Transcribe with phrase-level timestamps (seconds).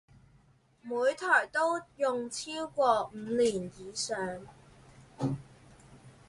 [0.81, 4.41] 每台都用超過五年以上